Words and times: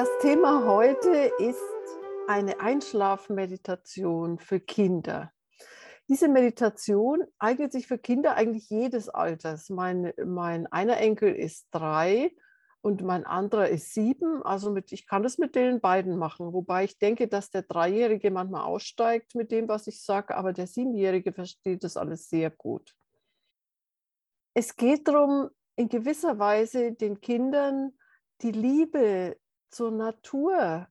Das 0.00 0.08
Thema 0.22 0.64
heute 0.64 1.30
ist 1.40 1.60
eine 2.26 2.58
Einschlafmeditation 2.58 4.38
für 4.38 4.58
Kinder. 4.58 5.30
Diese 6.08 6.26
Meditation 6.26 7.22
eignet 7.38 7.72
sich 7.72 7.86
für 7.86 7.98
Kinder 7.98 8.34
eigentlich 8.34 8.70
jedes 8.70 9.10
Alters. 9.10 9.68
Mein, 9.68 10.14
mein 10.24 10.66
einer 10.68 10.96
Enkel 10.96 11.34
ist 11.34 11.66
drei 11.70 12.34
und 12.80 13.02
mein 13.02 13.26
anderer 13.26 13.68
ist 13.68 13.92
sieben. 13.92 14.42
Also 14.42 14.70
mit, 14.70 14.90
ich 14.90 15.06
kann 15.06 15.22
das 15.22 15.36
mit 15.36 15.54
den 15.54 15.82
beiden 15.82 16.16
machen, 16.16 16.54
wobei 16.54 16.84
ich 16.84 16.98
denke, 16.98 17.28
dass 17.28 17.50
der 17.50 17.64
Dreijährige 17.64 18.30
manchmal 18.30 18.62
aussteigt 18.62 19.34
mit 19.34 19.52
dem, 19.52 19.68
was 19.68 19.86
ich 19.86 20.02
sage, 20.02 20.34
aber 20.34 20.54
der 20.54 20.66
Siebenjährige 20.66 21.34
versteht 21.34 21.84
das 21.84 21.98
alles 21.98 22.30
sehr 22.30 22.48
gut. 22.48 22.96
Es 24.54 24.76
geht 24.76 25.08
darum, 25.08 25.50
in 25.76 25.90
gewisser 25.90 26.38
Weise 26.38 26.92
den 26.92 27.20
Kindern 27.20 27.92
die 28.40 28.52
Liebe 28.52 29.36
zur 29.70 29.90
Natur 29.90 30.88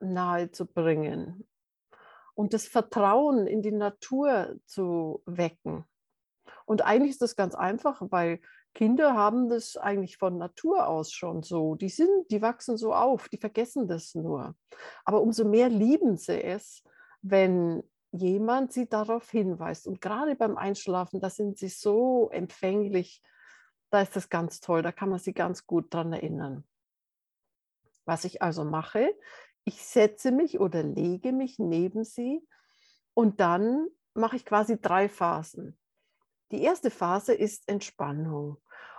nahezubringen 0.00 1.46
und 2.34 2.54
das 2.54 2.66
Vertrauen 2.66 3.46
in 3.46 3.62
die 3.62 3.72
Natur 3.72 4.56
zu 4.64 5.22
wecken. 5.26 5.84
Und 6.64 6.82
eigentlich 6.82 7.10
ist 7.10 7.22
das 7.22 7.36
ganz 7.36 7.54
einfach, 7.54 8.00
weil 8.10 8.40
Kinder 8.74 9.14
haben 9.14 9.48
das 9.48 9.76
eigentlich 9.76 10.16
von 10.16 10.38
Natur 10.38 10.86
aus 10.86 11.12
schon 11.12 11.42
so. 11.42 11.74
Die 11.74 11.88
sind, 11.88 12.30
die 12.30 12.40
wachsen 12.40 12.76
so 12.76 12.94
auf, 12.94 13.28
die 13.28 13.38
vergessen 13.38 13.88
das 13.88 14.14
nur. 14.14 14.54
Aber 15.04 15.20
umso 15.20 15.44
mehr 15.44 15.68
lieben 15.68 16.16
sie 16.16 16.42
es, 16.42 16.82
wenn 17.20 17.82
jemand 18.12 18.72
sie 18.72 18.88
darauf 18.88 19.28
hinweist. 19.30 19.86
Und 19.86 20.00
gerade 20.00 20.36
beim 20.36 20.56
Einschlafen, 20.56 21.20
da 21.20 21.30
sind 21.30 21.58
sie 21.58 21.68
so 21.68 22.30
empfänglich, 22.30 23.22
da 23.90 24.02
ist 24.02 24.14
das 24.14 24.28
ganz 24.28 24.60
toll, 24.60 24.82
da 24.82 24.92
kann 24.92 25.08
man 25.10 25.18
sie 25.18 25.32
ganz 25.32 25.66
gut 25.66 25.92
dran 25.92 26.12
erinnern. 26.12 26.64
Was 28.04 28.24
ich 28.24 28.42
also 28.42 28.64
mache, 28.64 29.14
ich 29.64 29.82
setze 29.82 30.32
mich 30.32 30.58
oder 30.58 30.82
lege 30.82 31.32
mich 31.32 31.58
neben 31.58 32.04
sie 32.04 32.46
und 33.14 33.40
dann 33.40 33.86
mache 34.14 34.36
ich 34.36 34.44
quasi 34.44 34.80
drei 34.80 35.08
Phasen. 35.08 35.78
Die 36.50 36.62
erste 36.62 36.90
Phase 36.90 37.34
ist 37.34 37.68
Entspannung. 37.68 38.58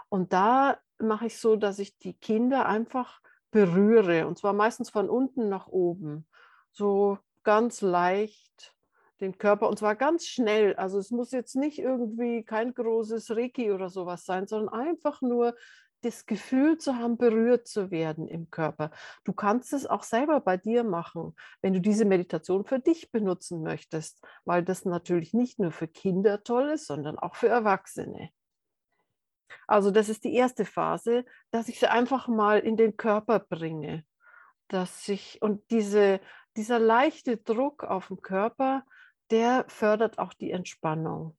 Und 0.09 0.33
da 0.33 0.77
mache 0.99 1.27
ich 1.27 1.39
so, 1.39 1.55
dass 1.55 1.79
ich 1.79 1.97
die 1.97 2.13
Kinder 2.13 2.65
einfach 2.65 3.21
berühre. 3.51 4.27
Und 4.27 4.37
zwar 4.37 4.53
meistens 4.53 4.89
von 4.89 5.09
unten 5.09 5.49
nach 5.49 5.67
oben. 5.67 6.27
So 6.71 7.17
ganz 7.43 7.81
leicht 7.81 8.75
den 9.19 9.37
Körper. 9.37 9.67
Und 9.67 9.79
zwar 9.79 9.95
ganz 9.95 10.25
schnell. 10.25 10.75
Also 10.75 10.97
es 10.97 11.11
muss 11.11 11.31
jetzt 11.31 11.55
nicht 11.55 11.79
irgendwie 11.79 12.43
kein 12.43 12.73
großes 12.73 13.31
Reiki 13.31 13.71
oder 13.71 13.89
sowas 13.89 14.25
sein, 14.25 14.47
sondern 14.47 14.73
einfach 14.73 15.21
nur 15.21 15.55
das 16.01 16.25
Gefühl 16.25 16.77
zu 16.77 16.95
haben, 16.95 17.17
berührt 17.17 17.67
zu 17.67 17.91
werden 17.91 18.27
im 18.27 18.49
Körper. 18.49 18.91
Du 19.23 19.33
kannst 19.33 19.73
es 19.73 19.85
auch 19.85 20.03
selber 20.03 20.39
bei 20.39 20.57
dir 20.57 20.83
machen, 20.83 21.35
wenn 21.61 21.73
du 21.73 21.81
diese 21.81 22.05
Meditation 22.05 22.65
für 22.65 22.79
dich 22.79 23.11
benutzen 23.11 23.61
möchtest, 23.61 24.19
weil 24.45 24.63
das 24.63 24.85
natürlich 24.85 25.33
nicht 25.33 25.59
nur 25.59 25.71
für 25.71 25.87
Kinder 25.87 26.43
toll 26.43 26.69
ist, 26.69 26.87
sondern 26.87 27.17
auch 27.17 27.35
für 27.35 27.47
Erwachsene. 27.47 28.29
Also 29.67 29.91
das 29.91 30.09
ist 30.09 30.23
die 30.23 30.33
erste 30.35 30.65
Phase, 30.65 31.25
dass 31.51 31.69
ich 31.69 31.79
sie 31.79 31.89
einfach 31.89 32.27
mal 32.27 32.59
in 32.59 32.77
den 32.77 32.97
Körper 32.97 33.39
bringe, 33.39 34.05
dass 34.67 35.07
ich 35.07 35.41
und 35.41 35.69
diese, 35.71 36.19
dieser 36.57 36.79
leichte 36.79 37.37
Druck 37.37 37.83
auf 37.83 38.07
den 38.07 38.21
Körper, 38.21 38.85
der 39.29 39.65
fördert 39.67 40.19
auch 40.19 40.33
die 40.33 40.51
Entspannung. 40.51 41.37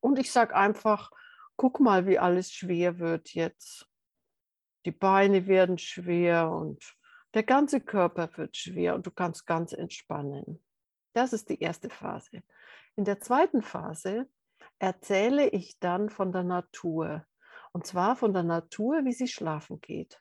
Und 0.00 0.18
ich 0.18 0.32
sage 0.32 0.56
einfach, 0.56 1.10
guck 1.56 1.80
mal, 1.80 2.06
wie 2.06 2.18
alles 2.18 2.52
schwer 2.52 2.98
wird 2.98 3.34
jetzt. 3.34 3.88
Die 4.84 4.92
Beine 4.92 5.46
werden 5.46 5.78
schwer 5.78 6.50
und 6.50 6.96
der 7.34 7.44
ganze 7.44 7.80
Körper 7.80 8.28
wird 8.36 8.56
schwer 8.56 8.94
und 8.94 9.06
du 9.06 9.10
kannst 9.10 9.46
ganz 9.46 9.72
entspannen. 9.72 10.62
Das 11.14 11.32
ist 11.32 11.48
die 11.48 11.60
erste 11.60 11.88
Phase. 11.88 12.42
In 12.96 13.04
der 13.04 13.20
zweiten 13.20 13.62
Phase 13.62 14.28
erzähle 14.78 15.48
ich 15.48 15.78
dann 15.78 16.10
von 16.10 16.32
der 16.32 16.42
Natur. 16.42 17.24
Und 17.72 17.86
zwar 17.86 18.16
von 18.16 18.34
der 18.34 18.42
Natur, 18.42 19.04
wie 19.04 19.12
sie 19.12 19.28
schlafen 19.28 19.80
geht. 19.80 20.20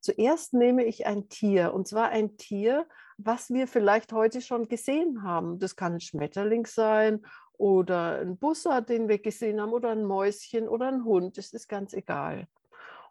Zuerst 0.00 0.54
nehme 0.54 0.84
ich 0.84 1.06
ein 1.06 1.28
Tier, 1.28 1.72
und 1.72 1.88
zwar 1.88 2.10
ein 2.10 2.36
Tier, 2.36 2.86
was 3.16 3.50
wir 3.50 3.66
vielleicht 3.66 4.12
heute 4.12 4.40
schon 4.40 4.68
gesehen 4.68 5.22
haben. 5.22 5.58
Das 5.58 5.76
kann 5.76 5.94
ein 5.94 6.00
Schmetterling 6.00 6.66
sein 6.66 7.24
oder 7.58 8.20
ein 8.20 8.36
Bussard, 8.36 8.88
den 8.88 9.08
wir 9.08 9.18
gesehen 9.18 9.60
haben, 9.60 9.72
oder 9.72 9.90
ein 9.90 10.04
Mäuschen 10.04 10.68
oder 10.68 10.88
ein 10.88 11.04
Hund, 11.04 11.38
das 11.38 11.52
ist 11.52 11.68
ganz 11.68 11.92
egal. 11.92 12.48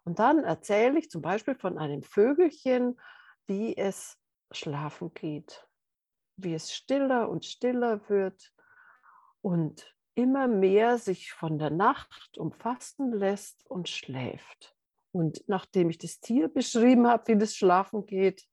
Und 0.04 0.18
dann 0.18 0.44
erzähle 0.44 0.98
ich 0.98 1.10
zum 1.10 1.22
Beispiel 1.22 1.54
von 1.54 1.78
einem 1.78 2.02
Vögelchen, 2.02 3.00
wie 3.46 3.76
es 3.76 4.18
schlafen 4.50 5.14
geht, 5.14 5.66
wie 6.36 6.54
es 6.54 6.72
stiller 6.72 7.28
und 7.28 7.44
stiller 7.44 8.08
wird 8.08 8.52
und 9.40 9.94
immer 10.14 10.46
mehr 10.46 10.98
sich 10.98 11.32
von 11.32 11.58
der 11.58 11.70
Nacht 11.70 12.38
umfassen 12.38 13.12
lässt 13.12 13.66
und 13.66 13.88
schläft. 13.88 14.76
Und 15.12 15.44
nachdem 15.48 15.90
ich 15.90 15.98
das 15.98 16.20
Tier 16.20 16.48
beschrieben 16.48 17.06
habe, 17.06 17.28
wie 17.28 17.38
das 17.38 17.54
schlafen 17.54 18.06
geht, 18.06 18.46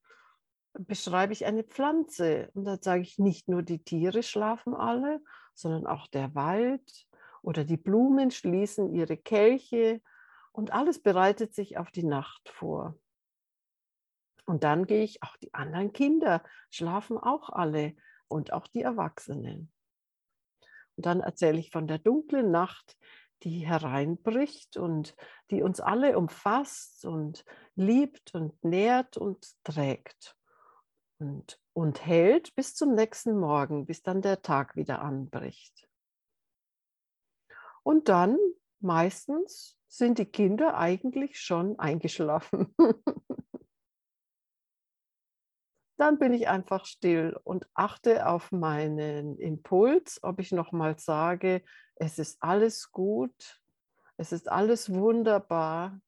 beschreibe 0.78 1.32
ich 1.32 1.44
eine 1.46 1.64
Pflanze. 1.64 2.50
Und 2.54 2.64
da 2.64 2.78
sage 2.80 3.02
ich, 3.02 3.18
nicht 3.18 3.48
nur 3.48 3.62
die 3.62 3.82
Tiere 3.82 4.22
schlafen 4.22 4.74
alle, 4.74 5.20
sondern 5.54 5.86
auch 5.86 6.06
der 6.06 6.34
Wald 6.34 7.06
oder 7.42 7.64
die 7.64 7.76
Blumen 7.76 8.30
schließen 8.30 8.92
ihre 8.94 9.16
Kelche 9.16 10.00
und 10.52 10.72
alles 10.72 11.02
bereitet 11.02 11.54
sich 11.54 11.78
auf 11.78 11.90
die 11.90 12.04
Nacht 12.04 12.48
vor. 12.48 12.98
Und 14.44 14.64
dann 14.64 14.86
gehe 14.86 15.02
ich, 15.02 15.22
auch 15.22 15.36
die 15.36 15.54
anderen 15.54 15.92
Kinder 15.92 16.42
schlafen 16.70 17.16
auch 17.16 17.50
alle 17.50 17.94
und 18.28 18.52
auch 18.52 18.66
die 18.66 18.82
Erwachsenen. 18.82 19.72
Und 20.96 21.06
dann 21.06 21.20
erzähle 21.20 21.58
ich 21.58 21.70
von 21.70 21.86
der 21.86 21.98
dunklen 21.98 22.50
Nacht, 22.50 22.96
die 23.44 23.66
hereinbricht 23.66 24.76
und 24.76 25.16
die 25.50 25.62
uns 25.62 25.80
alle 25.80 26.16
umfasst 26.16 27.04
und 27.04 27.44
liebt 27.74 28.34
und 28.34 28.62
nährt 28.62 29.16
und 29.16 29.46
trägt 29.64 30.36
und, 31.22 31.60
und 31.72 32.04
hält 32.04 32.54
bis 32.56 32.74
zum 32.74 32.94
nächsten 32.94 33.38
Morgen, 33.38 33.86
bis 33.86 34.02
dann 34.02 34.22
der 34.22 34.42
Tag 34.42 34.74
wieder 34.74 35.00
anbricht. 35.00 35.88
Und 37.84 38.08
dann 38.08 38.36
meistens 38.80 39.78
sind 39.86 40.18
die 40.18 40.26
Kinder 40.26 40.76
eigentlich 40.76 41.38
schon 41.38 41.78
eingeschlafen. 41.78 42.74
dann 45.96 46.18
bin 46.18 46.32
ich 46.32 46.48
einfach 46.48 46.84
still 46.86 47.38
und 47.44 47.68
achte 47.74 48.26
auf 48.26 48.50
meinen 48.50 49.38
Impuls, 49.38 50.18
ob 50.24 50.40
ich 50.40 50.50
nochmal 50.50 50.98
sage, 50.98 51.62
es 51.94 52.18
ist 52.18 52.42
alles 52.42 52.90
gut, 52.90 53.60
es 54.16 54.32
ist 54.32 54.50
alles 54.50 54.92
wunderbar, 54.92 56.00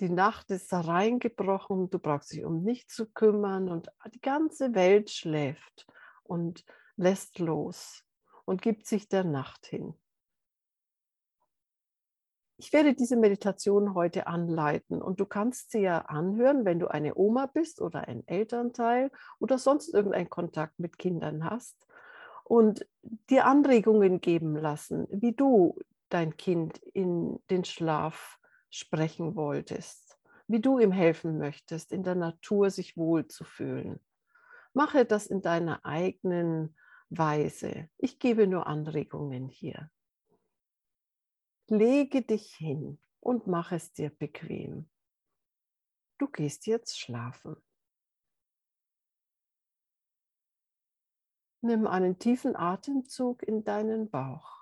die 0.00 0.10
Nacht 0.10 0.50
ist 0.50 0.72
reingebrochen, 0.72 1.90
du 1.90 1.98
brauchst 1.98 2.32
dich 2.32 2.44
um 2.44 2.62
nichts 2.62 2.94
zu 2.94 3.06
kümmern 3.06 3.68
und 3.68 3.88
die 4.12 4.20
ganze 4.20 4.74
Welt 4.74 5.10
schläft 5.10 5.86
und 6.22 6.64
lässt 6.96 7.38
los 7.38 8.04
und 8.44 8.62
gibt 8.62 8.86
sich 8.86 9.08
der 9.08 9.24
Nacht 9.24 9.66
hin. 9.66 9.94
Ich 12.60 12.72
werde 12.72 12.94
diese 12.94 13.16
Meditation 13.16 13.94
heute 13.94 14.26
anleiten 14.26 15.00
und 15.00 15.20
du 15.20 15.26
kannst 15.26 15.70
sie 15.70 15.80
ja 15.80 15.98
anhören, 16.06 16.64
wenn 16.64 16.80
du 16.80 16.88
eine 16.88 17.14
Oma 17.14 17.46
bist 17.46 17.80
oder 17.80 18.08
ein 18.08 18.26
Elternteil 18.26 19.12
oder 19.38 19.58
sonst 19.58 19.94
irgendeinen 19.94 20.28
Kontakt 20.28 20.80
mit 20.80 20.98
Kindern 20.98 21.44
hast 21.44 21.86
und 22.42 22.84
dir 23.30 23.46
Anregungen 23.46 24.20
geben 24.20 24.56
lassen, 24.56 25.06
wie 25.10 25.32
du 25.32 25.78
dein 26.08 26.36
Kind 26.36 26.78
in 26.78 27.38
den 27.48 27.64
Schlaf 27.64 28.37
sprechen 28.70 29.34
wolltest, 29.34 30.18
wie 30.46 30.60
du 30.60 30.78
ihm 30.78 30.92
helfen 30.92 31.38
möchtest, 31.38 31.92
in 31.92 32.02
der 32.02 32.14
Natur 32.14 32.70
sich 32.70 32.96
wohlzufühlen. 32.96 34.00
Mache 34.72 35.04
das 35.04 35.26
in 35.26 35.42
deiner 35.42 35.84
eigenen 35.84 36.76
Weise. 37.10 37.88
Ich 37.96 38.18
gebe 38.18 38.46
nur 38.46 38.66
Anregungen 38.66 39.48
hier. 39.48 39.90
Lege 41.68 42.22
dich 42.22 42.54
hin 42.54 42.98
und 43.20 43.46
mach 43.46 43.72
es 43.72 43.92
dir 43.92 44.10
bequem. 44.10 44.88
Du 46.18 46.26
gehst 46.26 46.66
jetzt 46.66 46.98
schlafen. 46.98 47.56
Nimm 51.60 51.86
einen 51.86 52.18
tiefen 52.18 52.56
Atemzug 52.56 53.42
in 53.42 53.64
deinen 53.64 54.10
Bauch. 54.10 54.57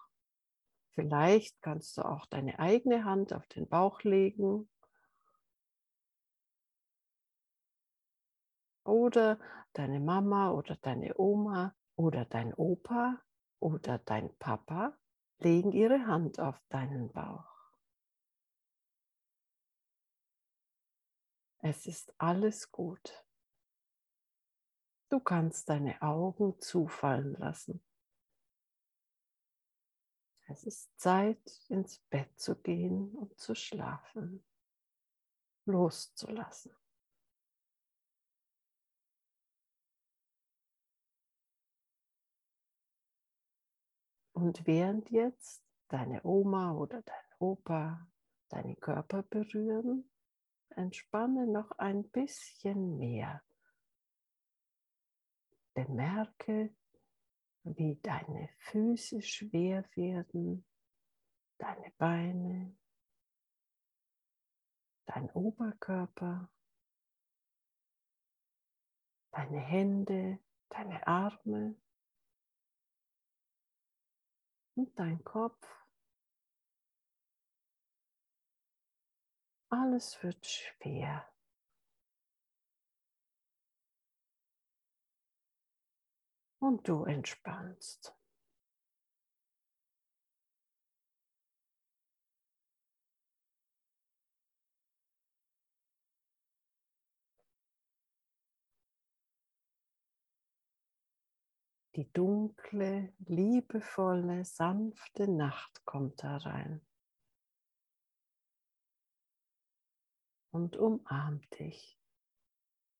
Vielleicht 0.96 1.60
kannst 1.60 1.98
du 1.98 2.02
auch 2.02 2.24
deine 2.24 2.58
eigene 2.58 3.04
Hand 3.04 3.34
auf 3.34 3.46
den 3.48 3.68
Bauch 3.68 4.02
legen. 4.02 4.66
Oder 8.82 9.38
deine 9.74 10.00
Mama 10.00 10.52
oder 10.52 10.76
deine 10.76 11.12
Oma 11.18 11.74
oder 11.96 12.24
dein 12.24 12.54
Opa 12.54 13.20
oder 13.60 13.98
dein 13.98 14.34
Papa 14.38 14.96
legen 15.38 15.72
ihre 15.72 16.06
Hand 16.06 16.40
auf 16.40 16.58
deinen 16.70 17.12
Bauch. 17.12 17.44
Es 21.58 21.86
ist 21.86 22.14
alles 22.16 22.72
gut. 22.72 23.26
Du 25.10 25.20
kannst 25.20 25.68
deine 25.68 26.00
Augen 26.00 26.58
zufallen 26.58 27.34
lassen. 27.34 27.85
Es 30.48 30.64
ist 30.64 30.98
Zeit, 30.98 31.60
ins 31.68 31.98
Bett 32.08 32.38
zu 32.38 32.54
gehen 32.56 33.14
und 33.16 33.38
zu 33.38 33.54
schlafen, 33.54 34.44
loszulassen. 35.64 36.72
Und 44.32 44.66
während 44.66 45.10
jetzt 45.10 45.64
deine 45.88 46.22
Oma 46.22 46.72
oder 46.72 47.02
dein 47.02 47.24
Opa 47.38 48.06
deinen 48.48 48.78
Körper 48.78 49.22
berühren, 49.24 50.08
entspanne 50.70 51.46
noch 51.46 51.72
ein 51.72 52.08
bisschen 52.10 52.98
mehr. 52.98 53.42
Bemerke, 55.74 56.74
wie 57.74 57.96
deine 57.96 58.48
Füße 58.58 59.22
schwer 59.22 59.84
werden, 59.96 60.64
deine 61.58 61.90
Beine, 61.98 62.76
dein 65.06 65.28
Oberkörper, 65.30 66.48
deine 69.32 69.58
Hände, 69.58 70.38
deine 70.68 71.04
Arme 71.06 71.74
und 74.74 74.96
dein 74.98 75.24
Kopf. 75.24 75.66
Alles 79.68 80.22
wird 80.22 80.46
schwer. 80.46 81.35
Und 86.66 86.88
du 86.88 87.04
entspannst. 87.04 88.12
Die 101.94 102.12
dunkle, 102.12 103.14
liebevolle, 103.20 104.44
sanfte 104.44 105.30
Nacht 105.30 105.84
kommt 105.84 106.24
herein 106.24 106.84
und 110.50 110.76
umarmt 110.76 111.46
dich 111.60 111.96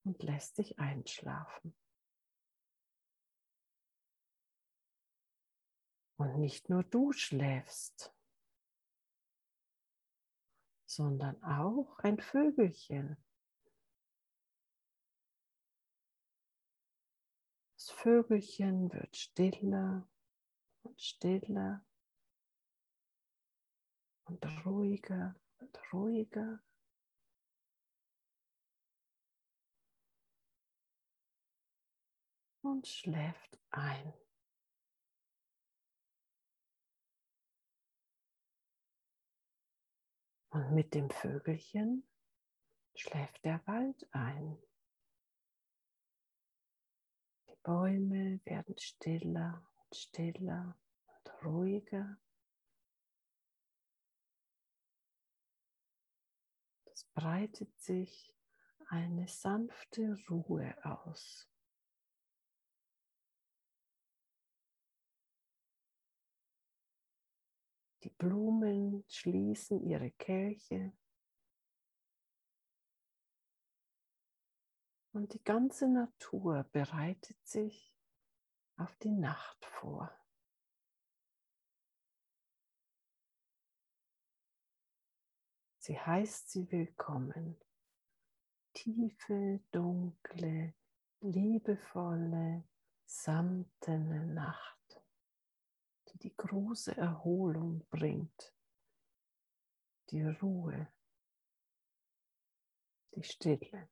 und 0.05 0.23
lässt 0.23 0.57
dich 0.57 0.79
einschlafen. 0.79 1.75
Und 6.17 6.39
nicht 6.39 6.69
nur 6.69 6.83
du 6.83 7.11
schläfst, 7.11 8.11
sondern 10.87 11.41
auch 11.43 11.99
ein 11.99 12.19
Vögelchen. 12.19 13.17
Das 17.75 17.91
Vögelchen 17.91 18.91
wird 18.91 19.15
stiller 19.15 20.09
und 20.81 20.99
stiller 20.99 21.85
und 24.25 24.43
ruhiger 24.65 25.35
und 25.59 25.93
ruhiger. 25.93 26.63
Und 32.61 32.87
schläft 32.87 33.59
ein. 33.69 34.13
Und 40.57 40.73
mit 40.73 40.95
dem 40.95 41.11
Vögelchen 41.11 42.03
schläft 42.95 43.45
der 43.45 43.61
Wald 43.67 44.07
ein. 44.11 44.57
Die 47.47 47.55
Bäume 47.61 48.39
werden 48.43 48.75
stiller 48.79 49.63
und 49.75 49.95
stiller 49.95 50.75
und 51.05 51.45
ruhiger. 51.45 52.17
Es 56.85 57.03
breitet 57.13 57.79
sich 57.79 58.33
eine 58.87 59.27
sanfte 59.27 60.17
Ruhe 60.27 60.75
aus. 60.83 61.47
Blumen 68.17 69.03
schließen 69.07 69.81
ihre 69.83 70.11
Kelche. 70.11 70.93
Und 75.13 75.33
die 75.33 75.43
ganze 75.43 75.87
Natur 75.87 76.63
bereitet 76.71 77.37
sich 77.47 77.95
auf 78.77 78.95
die 78.97 79.11
Nacht 79.11 79.65
vor. 79.65 80.11
Sie 85.79 85.97
heißt 85.97 86.49
sie 86.49 86.71
willkommen. 86.71 87.55
Tiefe, 88.73 89.61
dunkle, 89.71 90.73
liebevolle, 91.21 92.67
samtene 93.05 94.25
Nacht 94.27 94.76
die 96.09 96.17
die 96.19 96.35
große 96.35 96.95
Erholung 96.95 97.85
bringt, 97.89 98.53
die 100.09 100.23
Ruhe, 100.23 100.87
die 103.15 103.23
Stille. 103.23 103.89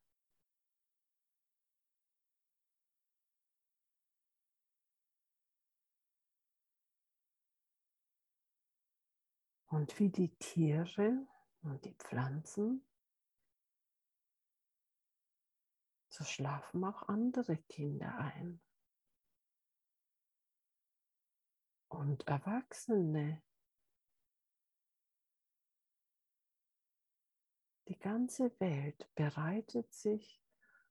Und 9.67 9.99
wie 9.99 10.09
die 10.09 10.33
Tiere 10.37 11.27
und 11.63 11.83
die 11.83 11.95
Pflanzen, 11.95 12.85
so 16.07 16.23
schlafen 16.23 16.85
auch 16.85 17.09
andere 17.09 17.57
Kinder 17.57 18.15
ein. 18.17 18.61
Und 21.95 22.27
Erwachsene. 22.27 23.41
Die 27.87 27.97
ganze 27.97 28.59
Welt 28.59 29.09
bereitet 29.15 29.93
sich 29.93 30.41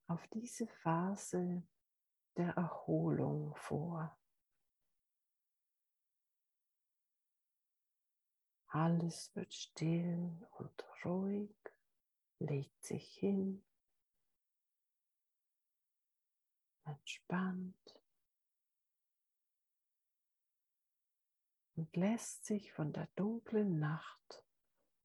auf 0.07 0.27
diese 0.29 0.67
Phase 0.67 1.67
der 2.37 2.51
Erholung 2.57 3.55
vor. 3.57 4.17
Alles 8.69 9.35
wird 9.37 9.53
still 9.53 10.49
und 10.59 10.85
ruhig, 11.05 11.55
legt 12.39 12.85
sich 12.85 13.15
hin, 13.15 13.65
entspannt. 16.85 18.04
Und 21.77 21.95
lässt 21.97 22.47
sich 22.47 22.73
von 22.73 22.93
der 22.93 23.09
dunklen 23.17 23.79
Nacht 23.79 24.43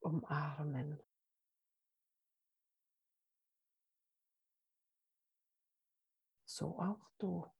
umarmen. 0.00 1.00
So 6.44 6.78
auch 6.78 7.10
du. 7.18 7.50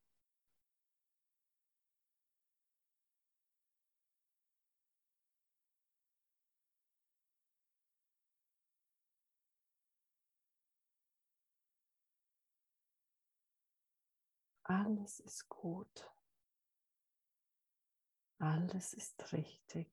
Alles 14.64 15.19
ist 15.19 15.49
gut. 15.49 16.09
Alles 18.40 18.94
ist 18.94 19.32
richtig. 19.35 19.92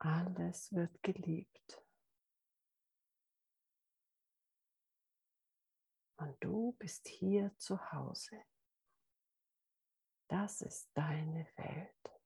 Alles 0.00 0.72
wird 0.72 1.00
geliebt. 1.04 1.84
Und 6.16 6.36
du 6.42 6.72
bist 6.80 7.06
hier 7.06 7.56
zu 7.58 7.92
Hause. 7.92 8.42
Das 10.26 10.62
ist 10.62 10.90
deine 10.94 11.46
Welt. 11.56 12.19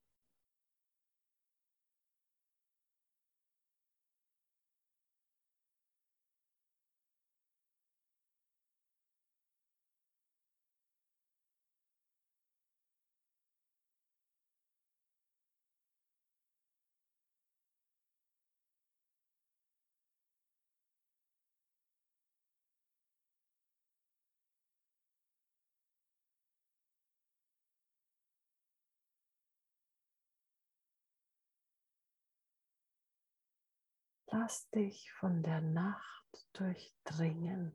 Lass 34.37 34.69
dich 34.71 35.12
von 35.12 35.45
der 35.45 35.61
Nacht 35.61 36.49
durchdringen. 36.55 37.73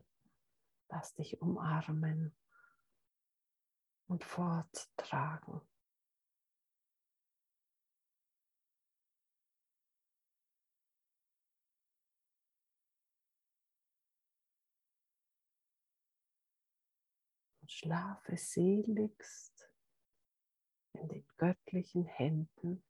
Lass 0.89 1.16
dich 1.16 1.42
umarmen 1.42 2.36
und 4.08 4.25
forttragen. 4.25 5.62
Und 17.62 17.72
schlafe 17.72 18.36
seligst 18.36 19.72
in 20.92 21.08
den 21.08 21.25
göttlichen 21.38 22.04
Händen 22.04 22.84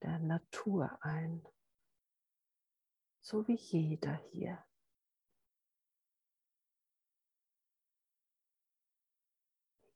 der 0.00 0.20
Natur 0.20 0.96
ein, 1.02 1.44
so 3.28 3.46
wie 3.46 3.56
jeder 3.56 4.14
hier. 4.32 4.64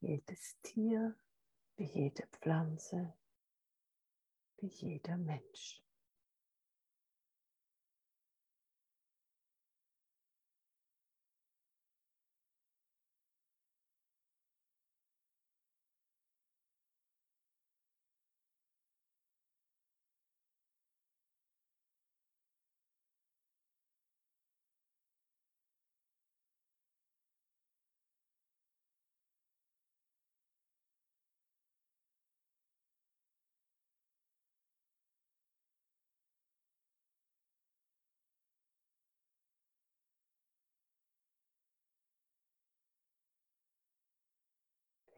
Jedes 0.01 0.61
Tier, 0.61 1.17
wie 1.77 1.87
jede 1.87 2.27
Pflanze, 2.27 3.15
wie 4.59 4.67
jeder 4.67 5.17
Mensch. 5.17 5.83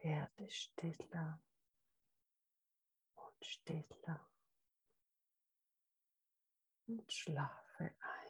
Werde 0.05 0.47
stiller 0.51 1.41
und 3.15 3.43
stiller 3.43 4.29
und 6.85 7.11
schlafe 7.11 7.83
ein. 7.99 8.24